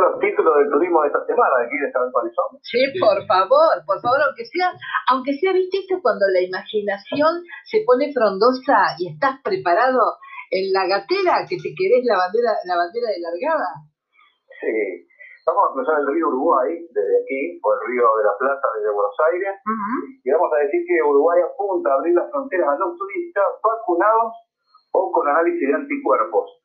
[0.00, 2.48] los títulos del turismo de esta semana, ¿quieres saber cuáles son?
[2.62, 4.72] Sí, por favor, por favor, aunque sea,
[5.08, 10.18] aunque sea, viste cuando la imaginación se pone frondosa y estás preparado
[10.50, 13.70] en la gatera que te querés la bandera, la bandera de largada.
[14.60, 15.06] Sí.
[15.46, 18.92] Vamos a cruzar el río Uruguay desde aquí, o el río de la Plata desde
[18.92, 19.54] Buenos Aires,
[20.22, 24.30] y vamos a decir que Uruguay apunta a abrir las fronteras a los turistas vacunados
[24.92, 26.60] o con análisis de anticuerpos.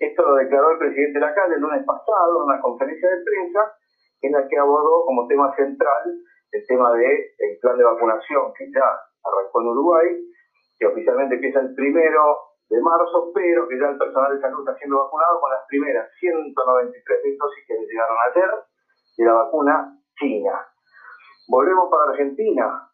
[0.00, 3.22] Esto lo declaró el presidente de la calle el lunes pasado en una conferencia de
[3.22, 3.72] prensa
[4.22, 6.16] en la que abordó como tema central
[6.52, 10.08] el tema del el plan de vacunación que ya arrancó en Uruguay,
[10.78, 12.38] que oficialmente empieza el primero
[12.70, 16.08] de marzo, pero que ya el personal de salud está siendo vacunado con las primeras
[16.18, 18.50] 193 dosis que le llegaron ayer
[19.18, 20.66] de la vacuna china.
[21.48, 22.88] Volvemos para Argentina.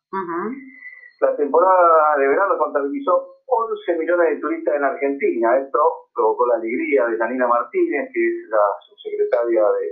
[1.21, 5.59] La temporada de verano contabilizó 11 millones de turistas en Argentina.
[5.59, 5.81] Esto
[6.15, 9.87] provocó la alegría de Janina Martínez, que es la subsecretaria de,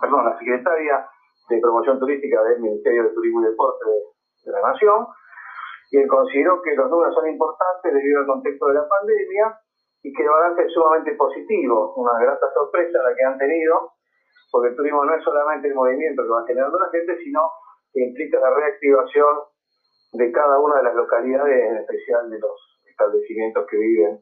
[0.00, 1.06] perdón, la secretaria
[1.48, 3.84] de promoción turística del Ministerio de Turismo y Deporte
[4.44, 5.06] de, la Nación,
[5.90, 9.58] y él consideró que los números son importantes debido al contexto de la pandemia
[10.02, 13.92] y que el balance es sumamente positivo, una grata sorpresa la que han tenido,
[14.50, 17.50] porque el turismo no es solamente el movimiento que va generando la gente, sino
[17.92, 19.36] que implica la reactivación
[20.12, 24.20] de cada una de las localidades, en especial de los establecimientos que viven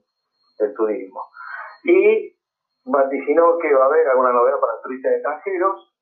[0.58, 1.22] el turismo.
[1.84, 2.34] Y
[2.84, 5.94] vaticinó que va a haber alguna novedad para turistas extranjeros,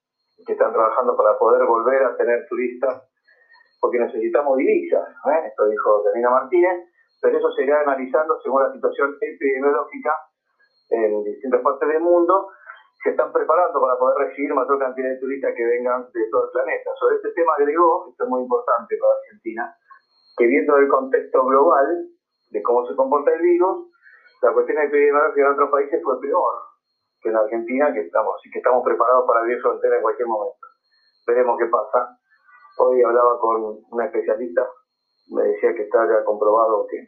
[0.47, 3.05] que están trabajando para poder volver a tener turistas,
[3.81, 5.47] porque necesitamos divisas, ¿eh?
[5.47, 6.89] esto dijo Janina Martínez,
[7.20, 10.17] pero eso se irá analizando según la situación epidemiológica
[10.91, 12.48] en distintas partes del mundo,
[13.03, 16.50] se están preparando para poder recibir mayor cantidad de turistas que vengan de todo el
[16.53, 16.91] planeta.
[16.98, 19.77] Sobre este tema agregó, esto es muy importante para Argentina,
[20.37, 22.11] que viendo el contexto global,
[22.53, 23.89] de cómo se comporta el virus,
[24.42, 26.72] la cuestión epidemiológica en otros países fue peor
[27.20, 30.67] que en Argentina, que estamos, y que estamos preparados para abrir frontera en cualquier momento.
[31.27, 32.19] Veremos qué pasa.
[32.78, 34.67] Hoy hablaba con una especialista,
[35.31, 36.99] me decía que está ya comprobado que,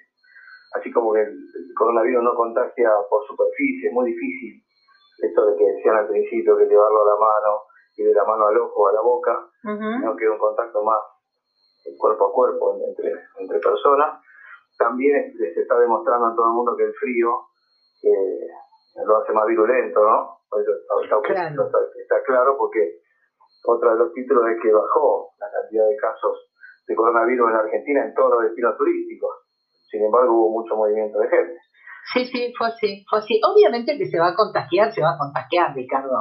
[0.79, 1.35] así como que el
[1.77, 4.63] coronavirus no contagia por superficie, es muy difícil
[5.19, 7.63] esto de que decían al principio que llevarlo a la mano
[7.97, 11.01] y de la mano al ojo, a la boca, no queda un contacto más
[11.99, 14.21] cuerpo a cuerpo entre, entre personas
[14.79, 17.47] también se está demostrando a todo el mundo que el frío
[18.03, 18.47] eh,
[19.07, 20.39] lo hace más virulento, ¿no?
[21.03, 21.67] Está, claro.
[21.67, 23.01] Está, claro porque
[23.67, 26.51] otro de los títulos es que bajó la cantidad de casos
[26.87, 29.35] de coronavirus en Argentina en todos los destinos turísticos.
[29.91, 31.59] Sin embargo, hubo mucho movimiento de gente.
[32.13, 33.41] Sí, sí, fue así, fue así.
[33.43, 36.13] Obviamente que se va a contagiar, se va a contagiar, Ricardo.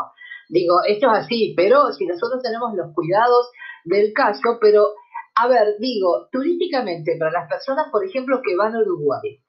[0.49, 3.51] Digo, esto es así, pero si nosotros tenemos los cuidados
[3.83, 4.93] del caso, pero
[5.35, 9.41] a ver, digo, turísticamente, para las personas, por ejemplo, que van a Uruguay,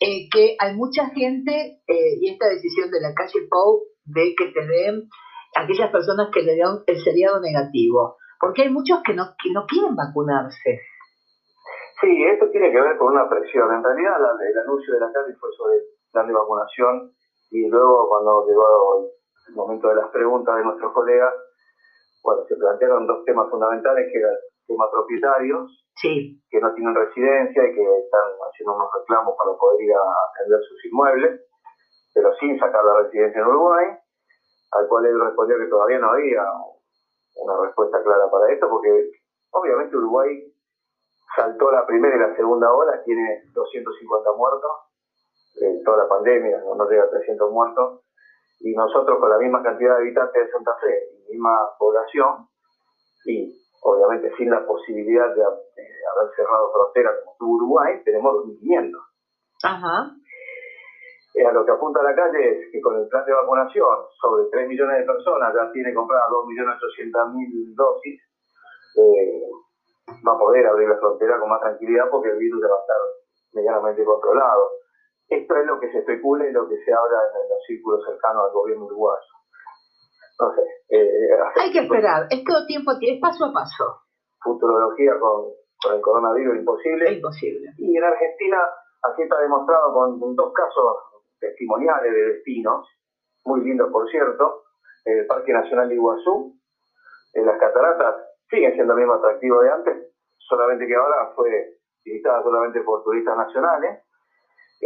[0.00, 4.46] eh, que hay mucha gente, eh, y esta decisión de la calle Pou, de que
[4.50, 5.08] te den
[5.54, 9.94] aquellas personas que le dan el seriado negativo, porque hay muchos que no, no quieren
[9.94, 10.82] vacunarse.
[12.00, 13.72] Sí, esto tiene que ver con una presión.
[13.72, 17.12] En realidad, el anuncio de la calle fue sobre el plan de vacunación,
[17.50, 19.08] y luego, cuando llegó
[19.48, 21.32] el momento de las preguntas de nuestros colegas,
[22.24, 24.18] bueno, se plantearon dos temas fundamentales, que
[24.66, 29.92] temas propietarios que no tienen residencia y que están haciendo unos reclamos para poder ir
[29.94, 31.40] a atender sus inmuebles,
[32.12, 33.86] pero sin sacar la residencia en Uruguay,
[34.72, 36.42] al cual él respondió que todavía no había
[37.36, 39.10] una respuesta clara para esto, porque
[39.50, 40.52] obviamente Uruguay
[41.36, 44.70] saltó la primera y la segunda ola, tiene 250 muertos,
[45.62, 48.02] en toda la pandemia, no llega a 300 muertos,
[48.60, 52.48] y nosotros con la misma cantidad de habitantes de Santa Fe, misma población,
[53.26, 58.92] y obviamente sin la posibilidad de, haber cerrado fronteras como tuvo Uruguay, tenemos 2.500.
[59.64, 60.10] Ajá.
[61.34, 64.44] Eh, a lo que apunta la calle es que con el plan de vacunación, sobre
[64.50, 68.22] 3 millones de personas ya tiene compradas 2.800.000 dosis,
[68.96, 69.42] eh,
[70.26, 72.80] va a poder abrir la frontera con más tranquilidad porque el virus ya va a
[72.80, 72.96] estar
[73.52, 74.70] medianamente controlado.
[75.28, 78.46] Esto es lo que se especula y lo que se habla en los círculos cercanos
[78.46, 79.43] al gobierno uruguayo
[80.40, 80.62] no sé.
[80.90, 84.02] Eh, Hay que esperar, es todo tiempo, es paso a paso.
[84.42, 85.52] Futurología con,
[85.82, 87.12] con el coronavirus imposible.
[87.12, 87.70] Imposible.
[87.78, 88.58] Y en Argentina,
[89.02, 90.96] así está demostrado con, dos casos
[91.40, 92.86] testimoniales de destinos,
[93.44, 94.62] muy lindos por cierto,
[95.04, 96.58] el Parque Nacional de Iguazú,
[97.34, 98.14] en las cataratas
[98.48, 103.36] siguen siendo el mismo atractivo de antes, solamente que ahora fue visitada solamente por turistas
[103.36, 104.02] nacionales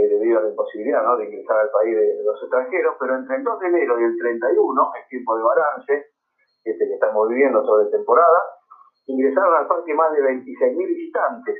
[0.06, 3.60] debido a la imposibilidad de ingresar al país de, los extranjeros, pero entre el 2
[3.60, 6.06] de enero y el 31, el tiempo de balance,
[6.64, 8.38] este que estamos viviendo sobre temporada,
[9.06, 11.56] ingresaron al parque más de 26.000 visitantes.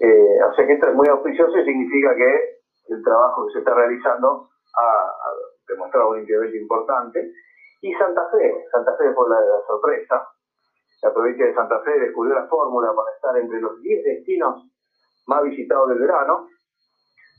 [0.00, 3.58] Eh, o sea que esto es muy auspicioso y significa que el trabajo que se
[3.58, 4.48] está realizando
[4.78, 5.12] ha,
[5.68, 7.32] demostrado un incremento importante.
[7.82, 10.28] Y Santa Fe, Santa Fe fue la, la sorpresa.
[11.02, 14.70] La provincia de Santa Fe descubrió la fórmula para estar entre los 10 destinos
[15.26, 16.46] más visitados del verano.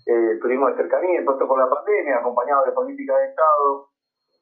[0.05, 3.87] El turismo de cercanía, impuesto por la pandemia, acompañado de políticas de Estado,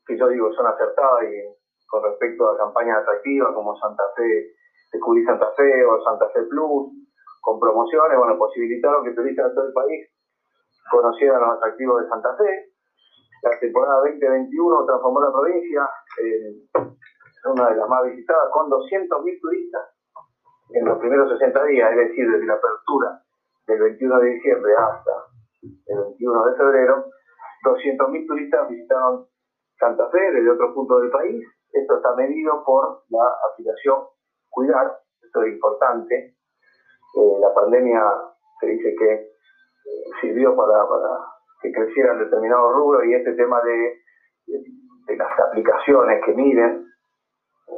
[0.08, 4.54] que yo digo son acertadas y con respecto a campañas atractivas como Santa Fe,
[4.92, 6.92] Descubrí Santa Fe o Santa Fe Plus,
[7.42, 10.10] con promociones, bueno, posibilitaron que turistas de todo el país
[10.90, 12.72] conocieran los atractivos de Santa Fe.
[13.44, 19.82] La temporada 2021 transformó la provincia en una de las más visitadas con 200.000 turistas
[20.74, 23.22] en los primeros 60 días, es decir, desde la apertura
[23.68, 25.31] del 21 de diciembre hasta
[25.62, 27.06] el 21 de febrero,
[27.66, 29.28] 200.000 turistas visitaron
[29.80, 31.46] Santa Fe desde otros puntos del país.
[31.72, 34.06] Esto está medido por la aplicación
[34.52, 36.36] Cuidar, esto es importante.
[37.16, 38.04] Eh, la pandemia
[38.60, 39.30] se dice que eh,
[40.20, 40.86] sirvió para,
[41.62, 44.02] que crecieran determinados rubros y este tema de,
[45.08, 46.86] de, las aplicaciones que miden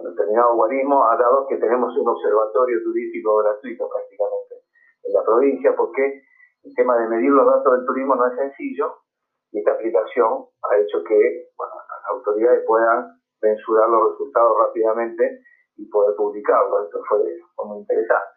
[0.03, 4.55] determinados guarismos ha dado que tenemos un observatorio turístico gratuito prácticamente
[5.03, 6.23] en la provincia porque
[6.63, 9.03] el tema de medir los datos del turismo no es sencillo
[9.51, 11.19] y esta aplicación ha hecho que
[11.59, 15.41] las autoridades puedan mensurar los resultados rápidamente
[15.77, 16.85] y poder publicarlo.
[16.85, 17.19] Esto fue,
[17.65, 18.33] muy interesante.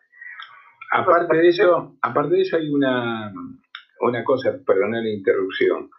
[0.93, 3.33] Aparte de eso, aparte de eso hay una,
[4.01, 5.91] una cosa, perdona la interrupción.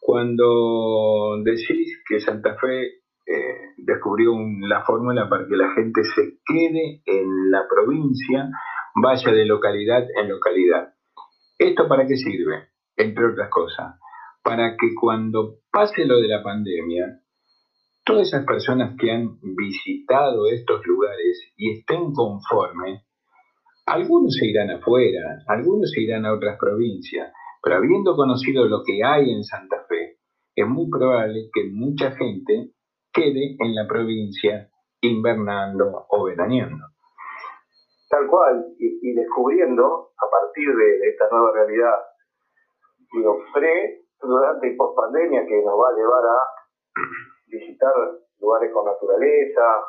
[0.00, 4.32] Cuando decís que Santa Fe eh, descubrió
[4.66, 8.50] la fórmula para que la gente se quede en la provincia,
[9.00, 10.92] vaya de localidad en localidad.
[11.62, 12.70] ¿Esto para qué sirve?
[12.96, 13.94] Entre otras cosas,
[14.42, 17.20] para que cuando pase lo de la pandemia,
[18.04, 23.02] todas esas personas que han visitado estos lugares y estén conformes,
[23.86, 27.32] algunos se irán afuera, algunos se irán a otras provincias,
[27.62, 30.16] pero habiendo conocido lo que hay en Santa Fe,
[30.56, 32.72] es muy probable que mucha gente
[33.12, 34.68] quede en la provincia
[35.00, 36.91] invernando o veraneando.
[38.12, 41.96] Tal cual, y, descubriendo a partir de, esta nueva realidad,
[43.10, 46.38] digo, pre, durante y post pandemia que nos va a llevar a
[47.46, 47.94] visitar
[48.38, 49.80] lugares con naturaleza,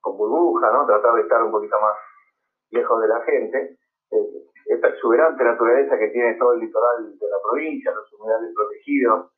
[0.00, 0.86] con burbuja, ¿no?
[0.86, 1.96] Tratar de estar un poquito más
[2.70, 3.76] lejos de la gente.
[4.66, 9.32] Esta exuberante naturaleza que tiene todo el litoral de la provincia, los humedales protegidos,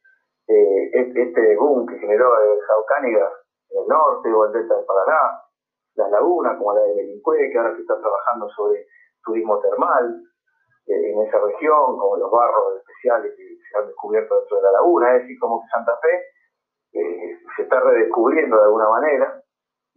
[0.48, 3.32] eh, este boom que generó el Jaucániga
[3.70, 5.40] en el norte o el delta del Paraná,
[5.96, 8.86] las lagunas como la de Belincue, que ahora se está trabajando sobre
[9.24, 10.22] turismo termal
[10.86, 14.72] eh, en esa región, como los barros especiales que se han descubierto dentro de la
[14.72, 19.40] laguna, es decir, como que Santa Fe eh, se está redescubriendo de alguna manera.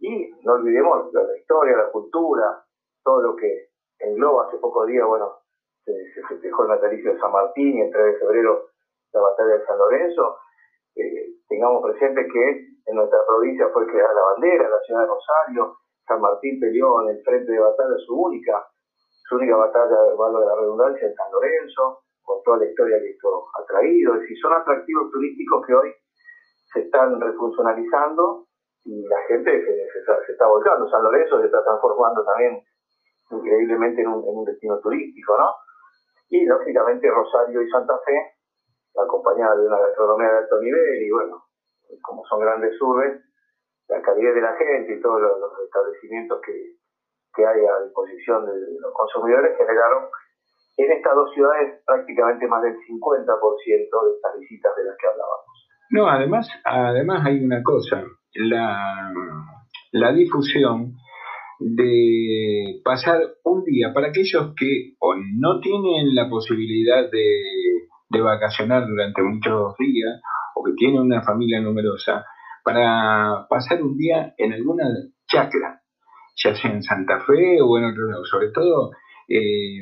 [0.00, 2.64] Y no olvidemos la, historia, la cultura,
[3.02, 3.68] todo lo que
[3.98, 5.38] engloba hace pocos días, bueno,
[5.84, 5.94] se,
[6.28, 8.66] festejó el natalicio de San Martín y el 3 de febrero
[9.12, 10.38] la batalla de San Lorenzo.
[10.94, 15.76] Eh, tengamos presente que en nuestra provincia fue creada la bandera, la ciudad de Rosario,
[16.08, 18.66] San Martín peleó en el frente de batalla su única,
[19.28, 23.44] su única batalla, de la redundancia, en San Lorenzo, con toda la historia que esto
[23.54, 24.14] ha traído.
[24.14, 25.92] Es decir, son atractivos turísticos que hoy
[26.72, 28.46] se están refuncionalizando
[28.84, 30.88] y la gente se, está volcando.
[30.88, 32.62] San Lorenzo se está transformando también
[33.30, 35.52] increíblemente en un, destino turístico, ¿no?
[36.30, 38.32] Y lógicamente Rosario y Santa Fe,
[38.96, 41.44] acompañada de una gastronomía de alto nivel y bueno,
[42.02, 43.27] como son grandes urbes,
[43.88, 46.52] la calidad de la gente y todos los, establecimientos que,
[47.34, 50.04] que, hay a disposición de los consumidores generaron
[50.76, 55.48] en estas dos ciudades prácticamente más del 50% de estas visitas de las que hablábamos.
[55.90, 58.04] No, además, además hay una cosa,
[58.34, 59.12] la,
[59.92, 60.94] la difusión
[61.58, 67.40] de pasar un día para aquellos que o no tienen la posibilidad de,
[68.10, 70.20] de vacacionar durante muchos días
[70.54, 72.24] o que tienen una familia numerosa,
[72.68, 74.84] para pasar un día en alguna
[75.26, 75.80] chacra,
[76.36, 78.90] ya sea en Santa Fe o en otro lado, sobre todo
[79.26, 79.80] eh,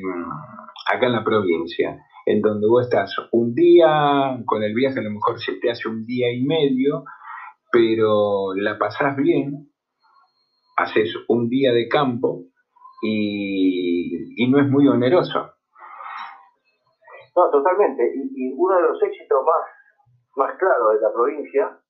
[0.87, 5.11] acá en la provincia en donde vos estás un día, con el viaje a lo
[5.11, 7.03] mejor se te hace un día y medio,
[7.73, 9.69] pero la pasás bien,
[10.77, 12.45] haces un día de campo
[13.01, 15.39] y, no es muy oneroso.
[17.35, 18.13] No, totalmente.
[18.33, 21.81] Y, uno de los éxitos más, más claros de la provincia,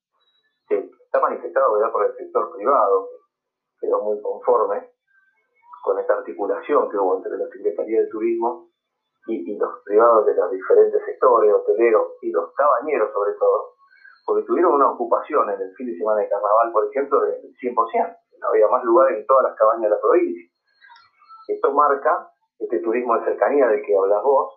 [0.76, 3.08] está manifestado por el sector privado,
[3.80, 4.90] que quedó muy conforme
[5.82, 8.68] con esta articulación que hubo entre la Secretaría de Turismo
[9.26, 13.74] y, los privados de los diferentes sectores, hoteleros y los cabañeros sobre todo,
[14.24, 18.16] porque tuvieron una ocupación en el fin de semana de carnaval, por ejemplo, del 100%.
[18.40, 20.50] No había más lugares en todas las cabañas de la provincia.
[21.48, 24.54] Esto marca este turismo de cercanía del que hablas vos,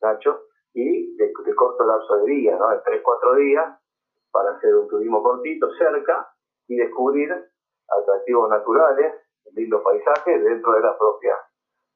[0.00, 0.40] Nacho,
[0.74, 2.68] y de, corto lapso de días, ¿no?
[2.70, 3.81] de 3-4 días,
[4.32, 6.32] para hacer un turismo cortito, cerca,
[6.66, 7.30] y descubrir
[7.88, 9.14] atractivos naturales,
[9.54, 11.36] lindos paisajes dentro de la propia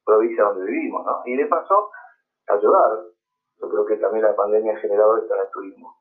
[0.04, 1.22] provincia donde vivimos, ¿no?
[1.24, 1.90] Y de paso,
[2.48, 3.04] ayudar.
[3.60, 5.96] Yo creo que también la pandemia ha generado esto en el turismo.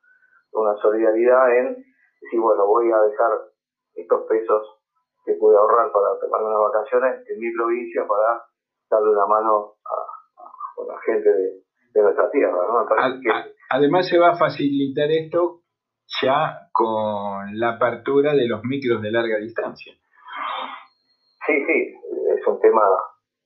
[0.51, 1.75] Una solidaridad en
[2.21, 3.31] decir, bueno, voy a dejar
[3.95, 4.81] estos pesos
[5.25, 8.43] que pude ahorrar para tomar unas vacaciones en mi provincia para
[8.89, 12.57] darle una mano a, la gente de, nuestra tierra.
[12.67, 12.85] ¿no?
[13.69, 15.64] Además se va a facilitar esto
[16.21, 19.93] ya con la apertura de los micros de larga distancia.
[21.45, 21.95] Sí, sí,
[22.35, 22.81] es un tema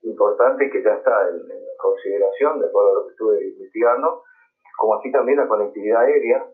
[0.03, 1.41] importante que ya está en,
[1.77, 4.23] consideración, de acuerdo a lo que estuve investigando,
[4.77, 6.45] como así también la conectividad aérea.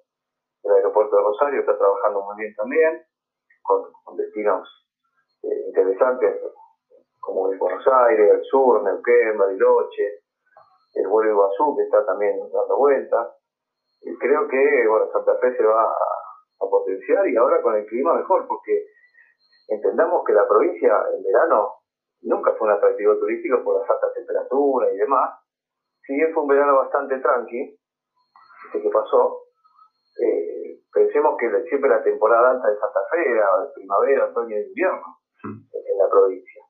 [0.64, 3.04] El aeropuerto de Rosario está trabajando muy bien también,
[3.64, 4.68] con, destinos
[5.44, 6.42] eh, interesantes
[7.20, 10.22] como el Buenos Aires, el sur, Neuquén, Bariloche,
[10.94, 13.28] el vuelo Iguazú que está también dando vueltas.
[14.20, 18.48] Creo que bueno, Santa Fe se va a, potenciar y ahora con el clima mejor,
[18.48, 18.86] porque
[19.68, 21.74] entendamos que la provincia en verano
[22.22, 25.30] nunca fue un atractivo turístico por las altas temperaturas y demás.
[26.02, 27.78] Si bien fue un verano bastante tranqui,
[28.66, 29.46] este que pasó,
[30.22, 35.18] eh, pensemos que siempre la temporada alta de Santa Fe era primavera, otoño y invierno
[35.44, 36.62] en la provincia.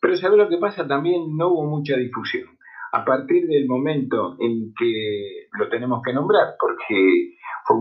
[0.00, 0.86] Pero ¿sabes lo que pasa?
[0.86, 2.48] También no hubo mucha difusión.
[2.92, 7.76] A partir del momento en que lo tenemos que nombrar, porque fue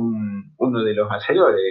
[0.58, 1.62] uno de los hacedores,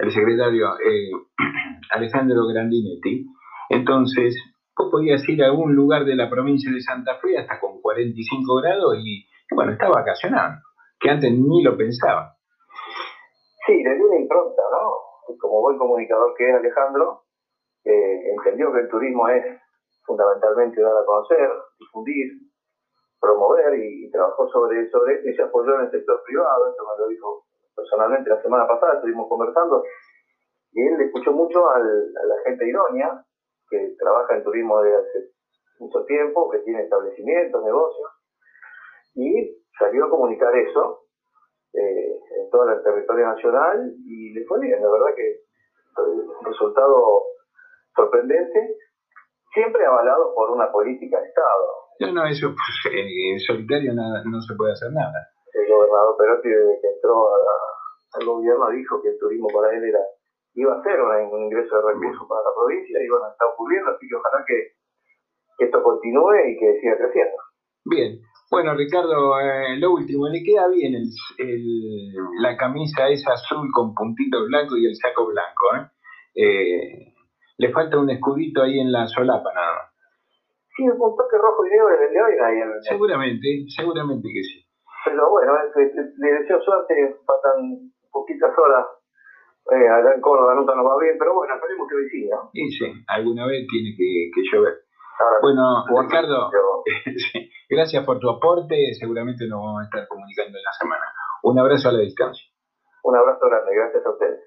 [0.00, 1.10] el secretario eh,
[1.90, 3.26] Alejandro Grandinetti,
[3.68, 4.34] entonces
[4.76, 8.56] vos podías ir a algún lugar de la provincia de Santa Fe hasta con 45
[8.56, 10.58] grados y, bueno, está vacacionando,
[10.98, 12.34] que antes ni lo pensaba.
[13.66, 15.36] Sí, le dio una impronta, ¿no?
[15.38, 17.22] Como buen comunicador que es Alejandro,
[17.84, 19.44] eh, entendió que el turismo es
[20.04, 21.48] fundamentalmente dar a conocer,
[21.80, 22.28] difundir,
[23.20, 27.02] promover y, trabajó sobre, sobre esto y se apoyó en el sector privado, esto me
[27.02, 27.44] lo dijo
[27.74, 29.82] personalmente la semana pasada, estuvimos conversando,
[30.72, 33.24] y él le escuchó mucho al, a la gente ironia,
[33.68, 35.30] que trabaja en turismo desde hace
[35.78, 38.10] mucho tiempo, que tiene establecimientos, negocios,
[39.14, 41.04] y salió a comunicar eso
[41.72, 45.40] eh, en todo el territorio nacional y le fue bien, la verdad que
[45.98, 47.22] el resultado
[47.94, 48.76] sorprendente,
[49.52, 51.66] siempre avalado por una política de Estado.
[52.00, 55.28] No, no, eso pues, en solitario no, se puede hacer nada.
[55.52, 57.26] El gobernador Perotti, desde que entró
[58.14, 60.00] al gobierno, dijo que el turismo para él era
[60.54, 64.06] iba a ser un ingreso de recursos para la provincia y bueno, está ocurriendo, así
[64.08, 64.56] que ojalá que,
[65.64, 67.36] esto continúe y que siga creciendo.
[67.84, 68.18] Bien,
[68.50, 74.48] bueno Ricardo, eh, lo último, le queda bien el, la camisa esa azul con puntitos
[74.48, 76.42] blancos y el saco blanco, ¿eh?
[76.42, 77.14] eh
[77.60, 79.92] le falta un escudito ahí en la solapa nada más.
[80.74, 82.56] Sí, un toque rojo y negro en el de hoy ahí.
[82.88, 84.64] Seguramente, seguramente que sí.
[85.04, 88.86] Pero bueno, le deseo suerte, faltan poquitas horas.
[89.72, 92.36] Eh, allá en Córdoba nunca nos va bien, pero bueno, esperemos que hoy siga.
[92.52, 94.80] Sí, sí, alguna vez tiene que, que llover.
[95.42, 96.50] bueno, Ricardo,
[97.68, 101.04] gracias por tu aporte, seguramente nos vamos a estar comunicando en la semana.
[101.42, 102.46] Un abrazo a la distancia.
[103.04, 104.40] Un abrazo grande, gracias a ustedes.